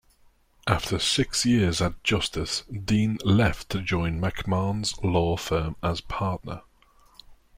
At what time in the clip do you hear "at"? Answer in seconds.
1.79-2.03